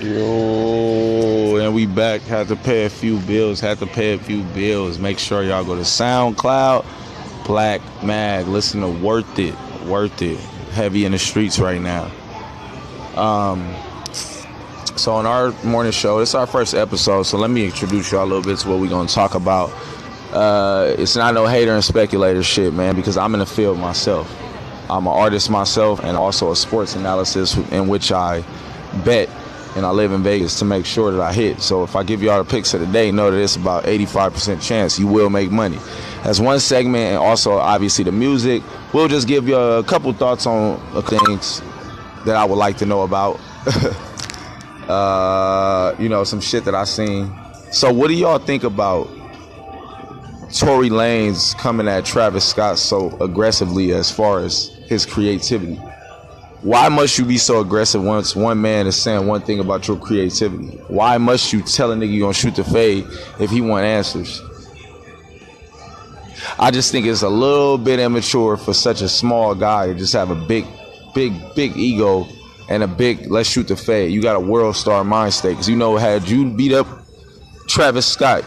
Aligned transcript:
Yo, 0.00 1.56
and 1.56 1.74
we 1.74 1.86
back. 1.86 2.20
Had 2.22 2.48
to 2.48 2.56
pay 2.56 2.84
a 2.84 2.90
few 2.90 3.18
bills. 3.20 3.60
Had 3.60 3.78
to 3.78 3.86
pay 3.86 4.12
a 4.12 4.18
few 4.18 4.42
bills. 4.42 4.98
Make 4.98 5.18
sure 5.18 5.42
y'all 5.42 5.64
go 5.64 5.74
to 5.74 5.80
SoundCloud, 5.80 6.84
Black 7.46 7.80
Mag. 8.04 8.46
Listen 8.46 8.82
to 8.82 8.88
Worth 8.88 9.38
It. 9.38 9.54
Worth 9.86 10.20
It. 10.20 10.38
Heavy 10.72 11.06
in 11.06 11.12
the 11.12 11.18
streets 11.18 11.58
right 11.58 11.80
now. 11.80 12.10
Um, 13.16 13.74
so 14.12 15.14
on 15.14 15.24
our 15.24 15.52
morning 15.64 15.92
show, 15.92 16.18
it's 16.18 16.34
our 16.34 16.46
first 16.46 16.74
episode. 16.74 17.22
So 17.22 17.38
let 17.38 17.48
me 17.48 17.64
introduce 17.64 18.12
y'all 18.12 18.24
a 18.24 18.26
little 18.26 18.42
bit 18.42 18.58
to 18.58 18.68
what 18.68 18.78
we're 18.80 18.90
gonna 18.90 19.08
talk 19.08 19.34
about. 19.34 19.70
Uh, 20.30 20.94
it's 20.98 21.16
not 21.16 21.32
no 21.32 21.46
hater 21.46 21.72
and 21.72 21.82
speculator 21.82 22.42
shit, 22.42 22.74
man, 22.74 22.96
because 22.96 23.16
I'm 23.16 23.32
in 23.32 23.40
the 23.40 23.46
field 23.46 23.78
myself. 23.78 24.30
I'm 24.90 25.06
an 25.06 25.12
artist 25.14 25.48
myself 25.48 26.04
and 26.04 26.18
also 26.18 26.50
a 26.50 26.56
sports 26.56 26.94
analysis 26.96 27.56
in 27.72 27.88
which 27.88 28.12
I 28.12 28.44
bet 29.02 29.30
and 29.76 29.84
I 29.84 29.90
live 29.90 30.10
in 30.10 30.22
Vegas 30.22 30.58
to 30.60 30.64
make 30.64 30.86
sure 30.86 31.12
that 31.12 31.20
I 31.20 31.34
hit. 31.34 31.60
So 31.60 31.84
if 31.84 31.96
I 31.96 32.02
give 32.02 32.22
you 32.22 32.30
all 32.30 32.42
the 32.42 32.50
picks 32.50 32.72
of 32.72 32.80
the 32.80 32.86
day, 32.86 33.12
know 33.12 33.30
that 33.30 33.38
it's 33.38 33.56
about 33.56 33.84
85% 33.84 34.62
chance 34.66 34.98
you 34.98 35.06
will 35.06 35.28
make 35.28 35.50
money. 35.50 35.78
That's 36.24 36.40
one 36.40 36.60
segment, 36.60 37.04
and 37.04 37.18
also 37.18 37.52
obviously 37.58 38.02
the 38.02 38.10
music. 38.10 38.62
We'll 38.94 39.06
just 39.06 39.28
give 39.28 39.46
you 39.46 39.56
a 39.56 39.84
couple 39.84 40.12
thoughts 40.14 40.46
on 40.46 40.80
things 41.02 41.60
that 42.24 42.36
I 42.36 42.44
would 42.44 42.56
like 42.56 42.78
to 42.78 42.86
know 42.86 43.02
about. 43.02 43.38
uh, 44.88 45.94
you 45.98 46.08
know, 46.08 46.24
some 46.24 46.40
shit 46.40 46.64
that 46.64 46.74
I 46.74 46.84
seen. 46.84 47.30
So 47.70 47.92
what 47.92 48.08
do 48.08 48.14
y'all 48.14 48.38
think 48.38 48.64
about 48.64 49.08
Tory 50.54 50.88
Lanez 50.88 51.56
coming 51.58 51.86
at 51.86 52.06
Travis 52.06 52.48
Scott 52.48 52.78
so 52.78 53.14
aggressively 53.20 53.92
as 53.92 54.10
far 54.10 54.40
as 54.40 54.68
his 54.86 55.04
creativity? 55.04 55.78
Why 56.66 56.88
must 56.88 57.16
you 57.16 57.24
be 57.24 57.38
so 57.38 57.60
aggressive 57.60 58.02
once 58.02 58.34
one 58.34 58.60
man 58.60 58.88
is 58.88 59.00
saying 59.00 59.24
one 59.24 59.40
thing 59.40 59.60
about 59.60 59.86
your 59.86 59.96
creativity? 59.96 60.78
Why 60.88 61.16
must 61.16 61.52
you 61.52 61.62
tell 61.62 61.92
a 61.92 61.94
nigga 61.94 62.10
you 62.10 62.22
gonna 62.22 62.34
shoot 62.34 62.56
the 62.56 62.64
fade 62.64 63.06
if 63.38 63.50
he 63.52 63.60
want 63.60 63.84
answers? 63.84 64.42
I 66.58 66.72
just 66.72 66.90
think 66.90 67.06
it's 67.06 67.22
a 67.22 67.28
little 67.28 67.78
bit 67.78 68.00
immature 68.00 68.56
for 68.56 68.74
such 68.74 69.00
a 69.00 69.08
small 69.08 69.54
guy 69.54 69.86
to 69.86 69.94
just 69.94 70.12
have 70.14 70.30
a 70.30 70.34
big, 70.34 70.66
big, 71.14 71.34
big 71.54 71.76
ego 71.76 72.26
and 72.68 72.82
a 72.82 72.88
big 72.88 73.30
let's 73.30 73.48
shoot 73.48 73.68
the 73.68 73.76
fade. 73.76 74.10
You 74.10 74.20
got 74.20 74.34
a 74.34 74.40
world 74.40 74.74
star 74.74 75.04
mind 75.04 75.34
state 75.34 75.50
because 75.50 75.68
you 75.68 75.76
know 75.76 75.96
had 75.96 76.28
you 76.28 76.50
beat 76.50 76.72
up 76.72 76.88
Travis 77.68 78.06
Scott, 78.06 78.44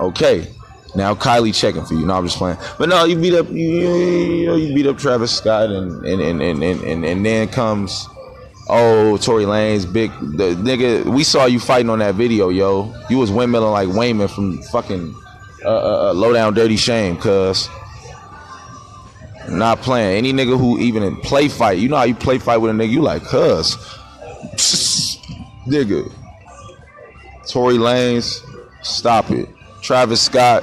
okay, 0.00 0.52
now 0.94 1.14
Kylie 1.14 1.54
checking 1.54 1.84
for 1.84 1.94
you. 1.94 2.06
No, 2.06 2.14
I'm 2.14 2.26
just 2.26 2.38
playing. 2.38 2.58
But 2.78 2.88
no, 2.88 3.04
you 3.04 3.16
beat 3.16 3.34
up 3.34 3.48
you, 3.48 3.56
you, 3.56 4.46
know, 4.46 4.56
you 4.56 4.74
beat 4.74 4.86
up 4.86 4.98
Travis 4.98 5.36
Scott 5.36 5.70
and 5.70 6.04
and, 6.04 6.20
and, 6.20 6.42
and, 6.42 6.62
and, 6.62 7.04
and 7.04 7.26
then 7.26 7.48
comes 7.48 8.08
oh 8.68 9.16
Tory 9.18 9.44
Lanez 9.44 9.90
big 9.90 10.10
the 10.36 10.54
nigga 10.54 11.04
we 11.04 11.24
saw 11.24 11.46
you 11.46 11.60
fighting 11.60 11.90
on 11.90 12.00
that 12.00 12.14
video, 12.14 12.48
yo. 12.48 12.92
You 13.08 13.18
was 13.18 13.30
windmilling 13.30 13.72
like 13.72 13.88
Wayman 13.88 14.28
from 14.28 14.62
fucking 14.64 15.14
uh, 15.64 15.68
uh, 15.68 16.10
uh, 16.10 16.12
low 16.14 16.32
down 16.32 16.54
dirty 16.54 16.76
shame, 16.76 17.16
cuz 17.16 17.68
not 19.48 19.80
playing. 19.80 20.16
Any 20.16 20.32
nigga 20.32 20.58
who 20.58 20.78
even 20.78 21.02
in 21.02 21.16
play 21.16 21.48
fight, 21.48 21.78
you 21.78 21.88
know 21.88 21.96
how 21.96 22.04
you 22.04 22.14
play 22.14 22.38
fight 22.38 22.58
with 22.58 22.70
a 22.70 22.74
nigga, 22.74 22.90
you 22.90 23.02
like 23.02 23.22
cuz 23.24 23.76
nigga. 25.66 26.10
Tory 27.48 27.78
Lanez, 27.78 28.44
stop 28.82 29.30
it. 29.30 29.48
Travis 29.82 30.22
Scott, 30.22 30.62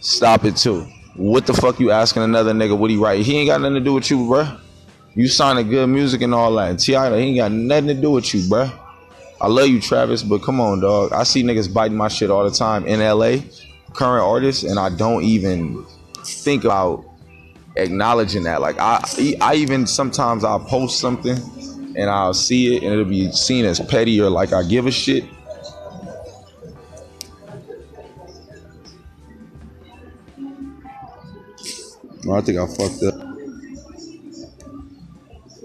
Stop 0.00 0.44
it 0.44 0.56
too. 0.56 0.86
What 1.14 1.46
the 1.46 1.54
fuck 1.54 1.80
you 1.80 1.90
asking 1.90 2.22
another 2.22 2.52
nigga 2.52 2.76
what 2.76 2.90
he 2.90 2.96
write? 2.96 3.24
He 3.24 3.38
ain't 3.38 3.48
got 3.48 3.60
nothing 3.60 3.74
to 3.74 3.80
do 3.80 3.94
with 3.94 4.10
you, 4.10 4.18
bruh. 4.18 4.60
You 5.14 5.26
signing 5.28 5.68
good 5.68 5.88
music 5.88 6.22
and 6.22 6.32
all 6.32 6.54
that. 6.54 6.70
And 6.70 6.80
he 6.80 6.94
ain't 6.94 7.36
got 7.36 7.50
nothing 7.50 7.88
to 7.88 7.94
do 7.94 8.12
with 8.12 8.32
you, 8.32 8.40
bruh. 8.42 8.72
I 9.40 9.46
love 9.48 9.68
you, 9.68 9.80
Travis, 9.80 10.22
but 10.22 10.42
come 10.42 10.60
on, 10.60 10.80
dog. 10.80 11.12
I 11.12 11.22
see 11.22 11.42
niggas 11.42 11.72
biting 11.72 11.96
my 11.96 12.08
shit 12.08 12.30
all 12.30 12.48
the 12.48 12.56
time 12.56 12.86
in 12.86 13.00
LA, 13.00 13.38
current 13.92 14.24
artists, 14.24 14.64
and 14.64 14.78
I 14.78 14.90
don't 14.90 15.22
even 15.24 15.84
think 16.24 16.64
about 16.64 17.04
acknowledging 17.76 18.42
that. 18.44 18.60
Like 18.60 18.78
I, 18.78 19.04
I 19.40 19.54
even 19.54 19.86
sometimes 19.86 20.44
I'll 20.44 20.60
post 20.60 20.98
something 21.00 21.38
and 21.96 22.10
I'll 22.10 22.34
see 22.34 22.76
it 22.76 22.82
and 22.82 22.92
it'll 22.92 23.04
be 23.04 23.30
seen 23.32 23.64
as 23.64 23.80
petty 23.80 24.20
or 24.20 24.30
like 24.30 24.52
I 24.52 24.62
give 24.62 24.86
a 24.86 24.90
shit. 24.90 25.24
I 32.34 32.40
think 32.40 32.58
I 32.58 32.66
fucked 32.66 33.02
up. 33.02 33.28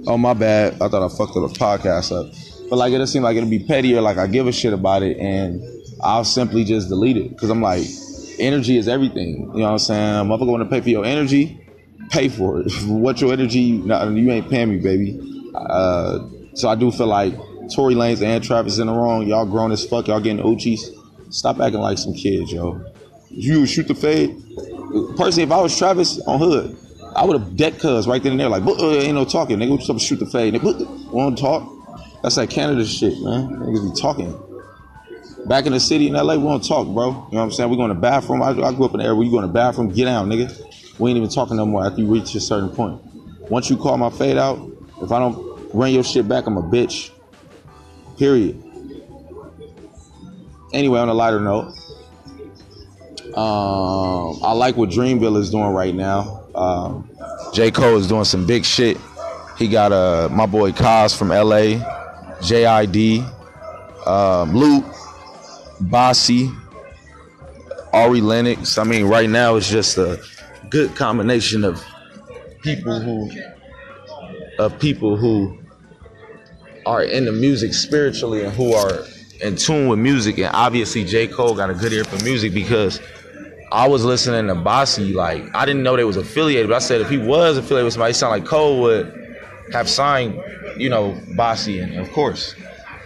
Oh 0.05 0.17
my 0.17 0.33
bad. 0.33 0.73
I 0.81 0.89
thought 0.89 1.03
I 1.03 1.07
fucked 1.07 1.37
up 1.37 1.51
the 1.51 1.59
podcast 1.59 2.11
up. 2.11 2.33
But 2.69 2.77
like 2.77 2.93
it'll 2.93 3.07
seem 3.07 3.23
like 3.23 3.37
it'll 3.37 3.49
be 3.49 3.59
petty 3.59 3.95
or 3.95 4.01
like 4.01 4.17
I 4.17 4.27
give 4.27 4.47
a 4.47 4.51
shit 4.51 4.73
about 4.73 5.03
it 5.03 5.17
and 5.17 5.63
I'll 6.01 6.25
simply 6.25 6.63
just 6.63 6.89
delete 6.89 7.17
it. 7.17 7.37
Cause 7.37 7.49
I'm 7.49 7.61
like, 7.61 7.85
energy 8.39 8.77
is 8.77 8.87
everything. 8.87 9.51
You 9.53 9.59
know 9.59 9.63
what 9.63 9.71
I'm 9.71 9.79
saying? 9.79 10.25
Motherfucker 10.25 10.47
wanna 10.47 10.65
pay 10.65 10.81
for 10.81 10.89
your 10.89 11.05
energy, 11.05 11.65
pay 12.09 12.29
for 12.29 12.61
it. 12.61 12.71
what 12.87 13.21
your 13.21 13.31
energy, 13.31 13.59
you 13.59 14.31
ain't 14.31 14.49
paying 14.49 14.69
me, 14.69 14.77
baby. 14.77 15.51
Uh, 15.55 16.19
so 16.53 16.69
I 16.69 16.75
do 16.75 16.91
feel 16.91 17.07
like 17.07 17.33
Tory 17.73 17.95
Lanez 17.95 18.21
and 18.21 18.43
Travis 18.43 18.79
in 18.79 18.87
the 18.87 18.93
wrong. 18.93 19.27
Y'all 19.27 19.45
grown 19.45 19.71
as 19.71 19.85
fuck. 19.85 20.07
Y'all 20.07 20.19
getting 20.19 20.43
Uchis. 20.43 20.81
Stop 21.33 21.59
acting 21.59 21.79
like 21.79 21.97
some 21.97 22.13
kids, 22.13 22.51
yo. 22.51 22.83
You 23.29 23.65
shoot 23.65 23.87
the 23.87 23.95
fade 23.95 24.35
personally, 25.15 25.43
if 25.43 25.51
I 25.51 25.61
was 25.61 25.77
Travis 25.77 26.19
on 26.21 26.39
Hood, 26.39 26.77
I 27.15 27.25
would 27.25 27.39
have 27.39 27.55
decked 27.55 27.79
cuz 27.79 28.07
right 28.07 28.21
then 28.21 28.33
and 28.33 28.41
there, 28.41 28.49
like, 28.49 28.63
uh, 28.63 28.89
ain't 28.91 29.15
no 29.15 29.25
talking. 29.25 29.57
Nigga, 29.57 29.71
what's 29.71 29.89
up, 29.89 29.99
shoot 29.99 30.19
the 30.19 30.25
fade. 30.25 30.53
Nigga, 30.53 31.11
want 31.11 31.37
to 31.37 31.41
talk? 31.41 31.69
That's 32.23 32.35
that 32.35 32.49
Canada 32.49 32.85
shit, 32.85 33.19
man. 33.21 33.49
Niggas 33.49 33.93
be 33.93 34.01
talking. 34.01 34.39
Back 35.45 35.65
in 35.65 35.73
the 35.73 35.79
city 35.79 36.07
in 36.07 36.13
LA, 36.13 36.35
we 36.35 36.61
to 36.61 36.67
talk, 36.67 36.87
bro. 36.87 37.07
You 37.07 37.13
know 37.13 37.27
what 37.29 37.39
I'm 37.39 37.51
saying? 37.51 37.69
We 37.69 37.75
going 37.75 37.89
to 37.89 37.95
the 37.95 37.99
bathroom. 37.99 38.41
I, 38.41 38.49
I 38.49 38.73
grew 38.73 38.85
up 38.85 38.93
in 38.93 38.99
the 38.99 39.03
area 39.03 39.15
where 39.15 39.25
you 39.25 39.31
going 39.31 39.45
to 39.45 39.51
bathroom, 39.51 39.91
get 39.91 40.07
out, 40.07 40.25
nigga. 40.27 40.99
We 40.99 41.09
ain't 41.09 41.17
even 41.17 41.29
talking 41.29 41.57
no 41.57 41.65
more 41.65 41.85
after 41.85 42.01
you 42.01 42.07
reach 42.07 42.33
a 42.35 42.39
certain 42.39 42.69
point. 42.69 43.01
Once 43.49 43.69
you 43.69 43.75
call 43.75 43.97
my 43.97 44.09
fade 44.09 44.37
out, 44.37 44.71
if 45.01 45.11
I 45.11 45.19
don't 45.19 45.35
run 45.73 45.91
your 45.91 46.03
shit 46.03 46.27
back, 46.27 46.47
I'm 46.47 46.55
a 46.55 46.61
bitch. 46.61 47.11
Period. 48.17 48.63
Anyway, 50.71 50.99
on 50.99 51.09
a 51.09 51.13
lighter 51.13 51.41
note, 51.41 51.73
um, 53.35 54.39
I 54.43 54.51
like 54.51 54.77
what 54.77 54.89
Dreamville 54.89 55.37
is 55.37 55.49
doing 55.49 55.73
right 55.73 55.95
now. 55.95 56.45
Um, 56.53 57.09
J. 57.53 57.71
Cole 57.71 57.97
is 57.97 58.07
doing 58.07 58.25
some 58.25 58.45
big 58.45 58.63
shit. 58.63 58.97
He 59.57 59.67
got 59.67 59.91
uh, 59.91 60.29
my 60.31 60.45
boy 60.45 60.71
Cozz 60.71 61.17
from 61.17 61.29
LA, 61.29 61.79
JID, 62.41 63.21
um, 64.07 64.55
Lute, 64.55 64.85
Bossy, 65.81 66.51
Ari 67.91 68.21
Lennox. 68.21 68.77
I 68.77 68.83
mean, 68.83 69.05
right 69.05 69.29
now 69.29 69.55
it's 69.55 69.69
just 69.69 69.97
a 69.97 70.21
good 70.69 70.95
combination 70.95 71.63
of 71.63 71.83
people 72.61 72.99
who 72.99 73.31
of 74.59 74.79
people 74.79 75.17
who 75.17 75.59
are 76.85 77.03
in 77.03 77.25
the 77.25 77.31
music 77.31 77.73
spiritually 77.73 78.43
and 78.43 78.53
who 78.53 78.73
are 78.73 79.05
in 79.41 79.55
tune 79.55 79.87
with 79.87 79.99
music. 79.99 80.37
And 80.37 80.53
obviously, 80.53 81.03
J. 81.03 81.27
Cole 81.27 81.55
got 81.55 81.69
a 81.69 81.73
good 81.73 81.93
ear 81.93 82.03
for 82.03 82.23
music 82.23 82.53
because 82.53 82.99
I 83.73 83.87
was 83.87 84.05
listening 84.05 84.45
to 84.47 84.55
Bossy, 84.55 85.13
like 85.13 85.43
I 85.55 85.65
didn't 85.65 85.81
know 85.81 85.97
they 85.97 86.03
was 86.03 86.15
affiliated, 86.15 86.69
but 86.69 86.75
I 86.75 86.79
said 86.79 87.01
if 87.01 87.09
he 87.09 87.17
was 87.17 87.57
affiliated 87.57 87.85
with 87.85 87.93
somebody, 87.95 88.11
it 88.11 88.13
sound 88.13 88.29
like 88.29 88.45
Cole 88.45 88.79
would 88.81 89.35
have 89.71 89.89
signed, 89.89 90.39
you 90.77 90.89
know, 90.89 91.19
Bossy, 91.35 91.79
and 91.79 91.95
of 91.95 92.11
course, 92.11 92.53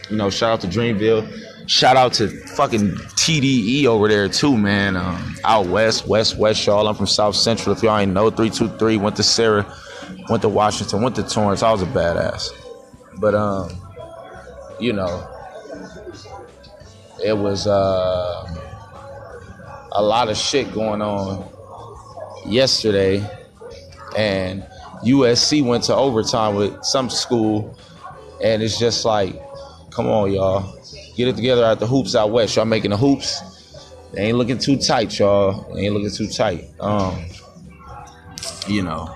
you 0.10 0.18
know, 0.18 0.30
shout 0.30 0.52
out 0.52 0.62
to 0.62 0.68
Dreamville, 0.68 1.26
shout 1.70 1.96
out 1.96 2.12
to 2.16 2.28
fucking 2.48 2.92
TDE 3.16 3.86
over 3.86 4.10
there 4.10 4.28
too, 4.28 4.58
man. 4.58 4.98
Um, 4.98 5.38
out 5.46 5.68
west, 5.68 6.06
west, 6.06 6.38
west, 6.38 6.66
y'all. 6.66 6.86
I'm 6.86 6.96
from 6.96 7.08
South 7.08 7.38
Central. 7.38 7.74
If 7.74 7.82
y'all 7.82 7.98
ain't 7.98 8.12
know, 8.12 8.30
three 8.30 8.50
two 8.50 8.68
three. 8.78 8.98
Went 8.98 9.16
to 9.16 9.24
Sarah, 9.24 9.66
went 10.28 10.42
to 10.42 10.50
Washington, 10.50 11.02
went 11.02 11.16
to 11.16 11.24
Torrance. 11.24 11.64
I 11.64 11.72
was 11.72 11.82
a 11.82 11.86
badass, 11.86 12.50
but 13.22 13.34
um, 13.34 13.70
you 14.82 14.92
know, 14.92 15.26
it 17.24 17.38
was 17.38 17.68
uh 17.68 18.57
a 19.98 20.02
lot 20.02 20.30
of 20.30 20.38
shit 20.38 20.72
going 20.74 21.02
on 21.02 21.44
yesterday, 22.46 23.18
and 24.16 24.64
USC 25.04 25.66
went 25.66 25.86
to 25.86 25.96
overtime 25.96 26.54
with 26.54 26.84
some 26.84 27.10
school, 27.10 27.76
and 28.42 28.62
it's 28.62 28.78
just 28.78 29.06
like, 29.06 29.42
come 29.90 30.06
on, 30.06 30.32
y'all, 30.32 30.80
get 31.16 31.28
it 31.28 31.36
together 31.36 31.66
at 31.66 31.80
the 31.80 31.88
hoops 31.88 32.16
out 32.16 32.30
west. 32.30 32.56
Y'all 32.56 32.66
making 32.66 32.92
the 32.92 32.98
hoops. 32.98 33.42
They 34.14 34.28
ain't 34.28 34.38
looking 34.38 34.60
too 34.60 34.78
tight, 34.78 35.18
y'all. 35.18 35.74
They 35.74 35.86
ain't 35.86 35.96
looking 35.96 36.12
too 36.12 36.28
tight. 36.28 36.70
Um, 36.80 37.26
you 38.68 38.84
know. 38.84 39.12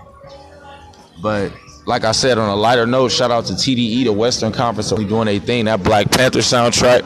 But 1.21 1.53
like 1.85 2.05
I 2.05 2.11
said, 2.11 2.39
on 2.39 2.49
a 2.49 2.55
lighter 2.55 2.87
note, 2.87 3.11
shout 3.11 3.29
out 3.29 3.45
to 3.45 3.53
TDE, 3.53 4.05
the 4.05 4.13
Western 4.13 4.51
Conference, 4.51 4.91
only 4.91 5.05
doing 5.05 5.27
a 5.27 5.37
thing. 5.37 5.65
That 5.65 5.83
Black 5.83 6.09
Panther 6.09 6.39
soundtrack 6.39 7.03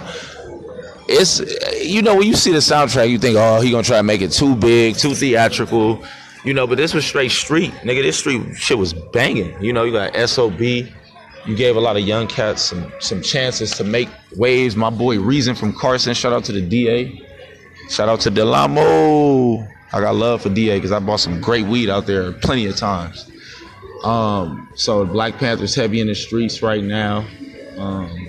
it's 1.08 1.40
you 1.84 2.02
know 2.02 2.16
when 2.16 2.28
you 2.28 2.36
see 2.36 2.52
the 2.52 2.60
soundtrack, 2.60 3.10
you 3.10 3.20
think, 3.20 3.38
oh, 3.38 3.62
he 3.62 3.72
gonna 3.72 3.84
try 3.84 3.98
to 3.98 4.04
make 4.04 4.22
it 4.22 4.32
too 4.32 4.56
big, 4.56 4.96
too 4.96 5.14
theatrical, 5.14 6.04
you 6.44 6.54
know. 6.54 6.68
But 6.68 6.78
this 6.78 6.94
was 6.94 7.06
straight 7.06 7.32
street, 7.32 7.72
nigga. 7.84 8.02
This 8.02 8.18
street 8.18 8.56
shit 8.56 8.78
was 8.78 8.94
banging. 8.94 9.62
You 9.64 9.74
know, 9.74 9.84
you 9.84 9.92
got 9.92 10.16
SOB, 10.30 10.60
you 10.60 11.56
gave 11.56 11.76
a 11.76 11.80
lot 11.80 11.96
of 11.96 12.04
young 12.04 12.28
cats 12.28 12.62
some 12.62 12.92
some 13.00 13.22
chances 13.22 13.72
to 13.78 13.84
make 13.84 14.10
waves. 14.36 14.76
My 14.76 14.90
boy 14.90 15.20
Reason 15.20 15.56
from 15.56 15.74
Carson, 15.74 16.14
shout 16.14 16.34
out 16.34 16.44
to 16.46 16.52
the 16.52 16.62
DA. 16.62 17.22
Shout 17.90 18.10
out 18.10 18.20
to 18.22 18.32
Del 18.32 18.54
Amo. 18.54 19.68
I 19.94 20.02
got 20.02 20.16
love 20.16 20.42
for 20.42 20.50
DA 20.50 20.78
because 20.78 20.92
I 20.92 21.00
bought 21.00 21.20
some 21.20 21.40
great 21.40 21.68
weed 21.68 21.90
out 21.90 22.08
there 22.08 22.32
plenty 22.34 22.66
of 22.66 22.76
times. 22.76 23.30
Um, 24.04 24.70
so 24.76 25.06
Black 25.06 25.38
Panther's 25.38 25.76
heavy 25.76 26.00
in 26.00 26.08
the 26.08 26.16
streets 26.16 26.62
right 26.62 26.84
now. 26.84 27.28
Um, 27.78 28.25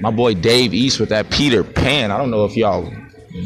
my 0.00 0.10
boy 0.10 0.34
Dave 0.34 0.74
East 0.74 0.98
with 1.00 1.10
that 1.10 1.30
Peter 1.30 1.62
Pan. 1.62 2.10
I 2.10 2.18
don't 2.18 2.30
know 2.30 2.44
if 2.44 2.56
y'all 2.56 2.92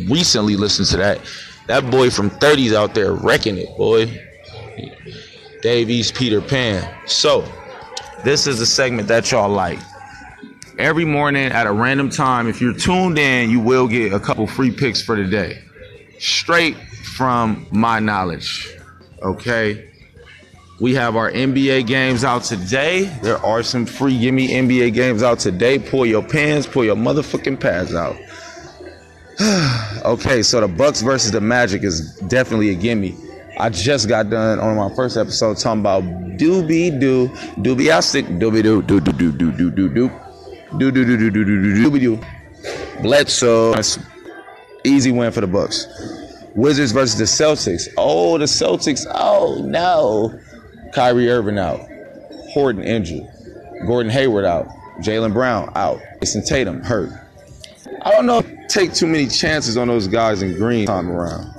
recently 0.08 0.56
listened 0.56 0.88
to 0.88 0.96
that. 0.98 1.20
That 1.66 1.90
boy 1.90 2.10
from 2.10 2.30
30s 2.30 2.74
out 2.74 2.94
there 2.94 3.12
wrecking 3.12 3.56
it, 3.56 3.68
boy. 3.76 4.06
Dave 5.62 5.88
East 5.90 6.14
Peter 6.14 6.40
Pan. 6.40 6.88
So 7.06 7.46
this 8.22 8.46
is 8.46 8.58
the 8.58 8.66
segment 8.66 9.08
that 9.08 9.30
y'all 9.30 9.48
like. 9.48 9.78
Every 10.78 11.04
morning 11.04 11.46
at 11.46 11.66
a 11.66 11.72
random 11.72 12.10
time, 12.10 12.48
if 12.48 12.60
you're 12.60 12.74
tuned 12.74 13.18
in, 13.18 13.48
you 13.48 13.60
will 13.60 13.86
get 13.86 14.12
a 14.12 14.20
couple 14.20 14.46
free 14.46 14.70
picks 14.70 15.00
for 15.00 15.16
the 15.16 15.24
day. 15.24 15.62
Straight 16.18 16.76
from 16.76 17.66
my 17.70 18.00
knowledge. 18.00 18.76
Okay. 19.22 19.90
We 20.84 20.92
have 20.96 21.16
our 21.16 21.30
NBA 21.30 21.86
games 21.86 22.24
out 22.24 22.44
today. 22.44 23.04
There 23.22 23.38
are 23.38 23.62
some 23.62 23.86
free 23.86 24.18
gimme 24.18 24.48
NBA 24.48 24.92
games 24.92 25.22
out 25.22 25.38
today. 25.38 25.78
Pull 25.78 26.04
your 26.04 26.22
pants, 26.22 26.66
pull 26.66 26.84
your 26.84 26.94
motherfucking 26.94 27.58
pads 27.58 27.94
out. 27.94 28.16
okay, 30.04 30.42
so 30.42 30.60
the 30.60 30.68
Bucks 30.68 31.00
versus 31.00 31.30
the 31.30 31.40
Magic 31.40 31.84
is 31.84 32.14
definitely 32.28 32.68
a 32.68 32.74
gimme. 32.74 33.16
I 33.58 33.70
just 33.70 34.10
got 34.10 34.28
done 34.28 34.58
on 34.58 34.76
my 34.76 34.94
first 34.94 35.16
episode 35.16 35.56
talking 35.56 35.80
about 35.80 36.02
doobie 36.36 37.00
doo, 37.00 37.28
doobie 37.56 37.90
I 37.90 38.00
stick, 38.00 38.26
doobie 38.26 38.62
doo, 38.62 38.82
doo 38.82 39.00
doo 39.00 39.12
doo 39.12 39.32
doo 39.32 39.52
doo 39.52 39.70
doo 39.70 39.88
doo, 39.88 40.10
doo 40.76 40.90
doo 40.90 41.04
doo 41.06 41.16
doo 41.16 41.30
doo 41.30 41.44
doo 41.44 41.90
doobie 41.90 42.00
doo. 42.00 42.20
Bledsoe, 43.00 43.74
easy 44.84 45.12
win 45.12 45.32
for 45.32 45.40
the 45.40 45.46
Bucks. 45.46 45.86
Wizards 46.54 46.92
versus 46.92 47.18
the 47.18 47.24
Celtics. 47.24 47.88
Oh, 47.96 48.36
the 48.36 48.44
Celtics. 48.44 49.06
Oh 49.10 49.64
no, 49.64 50.38
Kyrie 50.94 51.28
Irving 51.28 51.58
out. 51.58 51.80
Horford 52.54 52.84
injured. 52.84 53.26
Gordon 53.86 54.10
Hayward 54.10 54.44
out. 54.44 54.68
Jaylen 55.00 55.32
Brown 55.32 55.72
out. 55.74 56.00
Jayson 56.20 56.46
Tatum 56.46 56.82
hurt. 56.82 57.10
I 58.02 58.10
don't 58.12 58.26
know. 58.26 58.42
Take 58.68 58.94
too 58.94 59.06
many 59.06 59.26
chances 59.26 59.76
on 59.76 59.88
those 59.88 60.06
guys 60.06 60.42
in 60.42 60.56
green 60.56 60.86
time 60.86 61.10
around. 61.10 61.52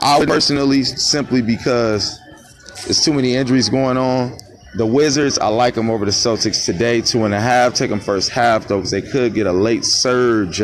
I 0.00 0.24
personally, 0.24 0.84
simply 0.84 1.42
because 1.42 2.20
there's 2.84 3.04
too 3.04 3.12
many 3.12 3.34
injuries 3.34 3.68
going 3.68 3.96
on. 3.96 4.38
The 4.76 4.86
Wizards, 4.86 5.38
I 5.38 5.48
like 5.48 5.74
them 5.74 5.90
over 5.90 6.04
the 6.04 6.10
Celtics 6.10 6.64
today, 6.64 7.00
two 7.00 7.24
and 7.24 7.34
a 7.34 7.40
half. 7.40 7.74
Take 7.74 7.90
them 7.90 7.98
first 7.98 8.30
half 8.30 8.68
though, 8.68 8.76
because 8.76 8.90
they 8.90 9.02
could 9.02 9.34
get 9.34 9.46
a 9.46 9.52
late 9.52 9.84
surge. 9.84 10.60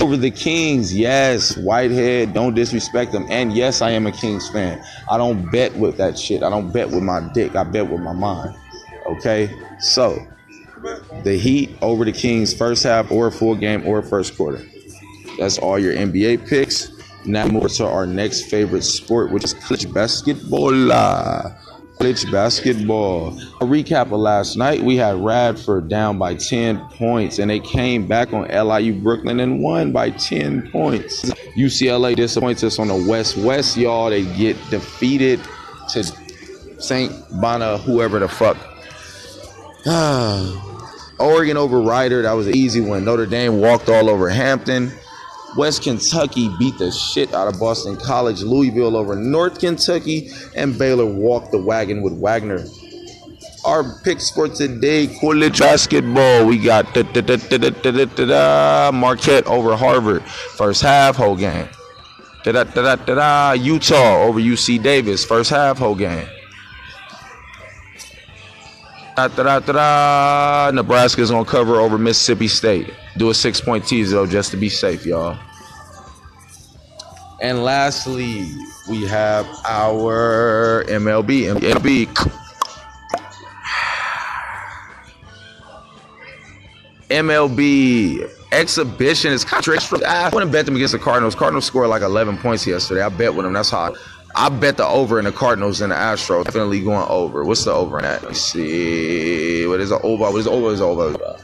Over 0.00 0.16
the 0.16 0.30
Kings, 0.30 0.94
yes, 0.94 1.56
Whitehead, 1.56 2.32
don't 2.34 2.54
disrespect 2.54 3.12
them. 3.12 3.26
And 3.30 3.52
yes, 3.52 3.80
I 3.80 3.90
am 3.90 4.06
a 4.06 4.12
Kings 4.12 4.48
fan. 4.48 4.82
I 5.10 5.16
don't 5.16 5.50
bet 5.50 5.74
with 5.76 5.96
that 5.98 6.18
shit. 6.18 6.42
I 6.42 6.50
don't 6.50 6.72
bet 6.72 6.90
with 6.90 7.02
my 7.02 7.20
dick. 7.32 7.54
I 7.54 7.64
bet 7.64 7.88
with 7.88 8.00
my 8.00 8.12
mind. 8.12 8.54
Okay? 9.06 9.50
So, 9.78 10.18
the 11.22 11.38
Heat 11.38 11.76
over 11.80 12.04
the 12.04 12.12
Kings 12.12 12.52
first 12.52 12.82
half 12.82 13.10
or 13.10 13.30
full 13.30 13.54
game 13.54 13.86
or 13.86 14.02
first 14.02 14.36
quarter. 14.36 14.64
That's 15.38 15.58
all 15.58 15.78
your 15.78 15.94
NBA 15.94 16.48
picks. 16.48 16.90
Now 17.24 17.46
move 17.46 17.72
to 17.74 17.86
our 17.86 18.06
next 18.06 18.50
favorite 18.50 18.82
sport, 18.82 19.30
which 19.30 19.44
is 19.44 19.54
college 19.54 19.92
basketball. 19.92 20.72
College 21.98 22.30
basketball. 22.30 23.28
A 23.60 23.64
recap 23.64 24.06
of 24.06 24.12
last 24.12 24.56
night, 24.56 24.82
we 24.82 24.96
had 24.96 25.16
Radford 25.16 25.88
down 25.88 26.18
by 26.18 26.34
10 26.34 26.78
points, 26.90 27.38
and 27.38 27.50
they 27.50 27.60
came 27.60 28.06
back 28.06 28.32
on 28.32 28.48
LIU 28.48 29.00
Brooklyn 29.00 29.40
and 29.40 29.60
won 29.60 29.92
by 29.92 30.10
10 30.10 30.70
points. 30.70 31.24
UCLA 31.56 32.16
disappoints 32.16 32.62
us 32.64 32.78
on 32.78 32.88
the 32.88 33.06
West 33.08 33.36
West, 33.36 33.76
y'all. 33.76 34.10
They 34.10 34.24
get 34.36 34.56
defeated 34.70 35.40
to 35.90 36.04
St. 36.78 37.12
Bona, 37.40 37.78
whoever 37.78 38.18
the 38.18 38.28
fuck. 38.28 38.56
Oregon 41.18 41.56
over 41.56 41.80
Rider, 41.80 42.22
that 42.22 42.32
was 42.32 42.48
an 42.48 42.56
easy 42.56 42.80
one. 42.80 43.04
Notre 43.04 43.26
Dame 43.26 43.60
walked 43.60 43.88
all 43.88 44.10
over 44.10 44.28
Hampton. 44.28 44.90
West 45.56 45.82
Kentucky 45.82 46.50
beat 46.58 46.76
the 46.78 46.90
shit 46.90 47.32
out 47.32 47.46
of 47.46 47.60
Boston 47.60 47.96
College, 47.96 48.42
Louisville 48.42 48.96
over 48.96 49.14
North 49.14 49.60
Kentucky, 49.60 50.30
and 50.56 50.76
Baylor 50.78 51.06
walked 51.06 51.52
the 51.52 51.58
wagon 51.58 52.02
with 52.02 52.12
Wagner. 52.18 52.64
Our 53.64 53.98
picks 54.02 54.30
for 54.30 54.48
today 54.48 55.06
college 55.06 55.58
basketball. 55.58 56.46
We 56.46 56.58
got 56.58 56.92
da, 56.92 57.02
da, 57.02 57.20
da, 57.22 58.90
Marquette 58.92 59.46
over 59.46 59.74
Harvard. 59.76 60.22
First 60.24 60.82
half, 60.82 61.16
whole 61.16 61.36
game. 61.36 61.68
Utah 62.44 64.22
over 64.22 64.38
UC 64.38 64.82
Davis. 64.82 65.24
First 65.24 65.48
half, 65.50 65.78
whole 65.78 65.94
game. 65.94 66.28
Da, 69.16 69.28
da, 69.28 70.70
Nebraska's 70.72 71.30
gonna 71.30 71.44
cover 71.44 71.76
over 71.76 71.98
Mississippi 71.98 72.48
State. 72.48 72.92
Do 73.16 73.30
a 73.30 73.34
six 73.34 73.60
point 73.60 73.86
teaser 73.86 74.16
though, 74.16 74.26
just 74.26 74.50
to 74.50 74.56
be 74.56 74.68
safe, 74.68 75.06
y'all. 75.06 75.38
And 77.40 77.62
lastly, 77.62 78.44
we 78.88 79.04
have 79.06 79.46
our 79.66 80.84
MLB. 80.88 81.54
MLB. 81.54 82.06
MLB 87.10 88.30
exhibition 88.50 89.32
is 89.32 89.44
contract. 89.44 89.92
I 90.04 90.28
wouldn't 90.30 90.50
bet 90.50 90.64
them 90.64 90.74
against 90.74 90.92
the 90.92 90.98
Cardinals. 90.98 91.34
Cardinals 91.34 91.66
scored 91.66 91.88
like 91.88 92.02
11 92.02 92.38
points 92.38 92.66
yesterday. 92.66 93.02
I 93.02 93.08
bet 93.10 93.34
with 93.34 93.44
them. 93.44 93.52
That's 93.52 93.70
hot. 93.70 93.94
I 94.36 94.48
bet 94.48 94.76
the 94.76 94.86
over 94.86 95.18
in 95.18 95.24
the 95.24 95.32
Cardinals 95.32 95.80
and 95.80 95.92
the 95.92 95.96
Astros. 95.96 96.44
Definitely 96.44 96.80
going 96.80 97.06
over. 97.08 97.44
What's 97.44 97.64
the 97.64 97.72
over 97.72 97.98
in 97.98 98.04
that? 98.04 98.22
Let 98.22 98.32
me 98.32 98.36
see. 98.36 99.66
What 99.66 99.80
is 99.80 99.90
the 99.90 100.00
over? 100.00 100.24
What 100.24 100.36
is 100.36 100.46
the 100.46 100.50
over? 100.50 100.72
Is 100.72 100.80
over? 100.80 101.38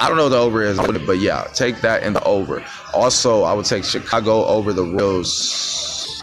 I 0.00 0.06
don't 0.06 0.16
know 0.16 0.24
what 0.24 0.28
the 0.28 0.38
over 0.38 0.62
is, 0.62 0.78
but 0.78 1.18
yeah, 1.18 1.48
take 1.54 1.80
that 1.80 2.04
in 2.04 2.12
the 2.12 2.22
over. 2.22 2.64
Also, 2.94 3.42
I 3.42 3.52
would 3.52 3.66
take 3.66 3.84
Chicago 3.84 4.44
over 4.44 4.72
the 4.72 4.84
Royals. 4.84 6.22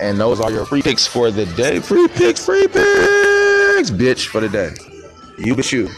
And 0.00 0.20
those 0.20 0.40
are 0.40 0.52
your 0.52 0.64
free 0.64 0.82
picks 0.82 1.04
for 1.04 1.32
the 1.32 1.44
day. 1.44 1.80
Free 1.80 2.06
picks, 2.06 2.44
free 2.44 2.68
picks, 2.68 3.90
bitch, 3.90 4.28
for 4.28 4.40
the 4.40 4.48
day. 4.48 4.74
You 5.38 5.56
but 5.56 5.72
you. 5.72 5.88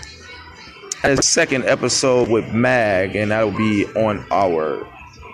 That 1.02 1.16
the 1.16 1.22
second 1.22 1.64
episode 1.64 2.30
with 2.30 2.50
Mag, 2.52 3.14
and 3.14 3.30
that'll 3.30 3.50
be 3.50 3.84
on 3.88 4.24
our 4.30 4.86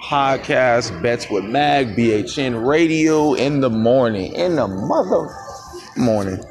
podcast, 0.07 1.03
Bets 1.03 1.29
with 1.29 1.45
Mag, 1.45 1.97
BHN 1.97 2.65
Radio 2.65 3.35
in 3.35 3.61
the 3.61 3.71
morning. 3.71 4.33
In 4.35 4.55
the 4.55 4.69
mother 4.69 5.29
morning. 5.97 6.45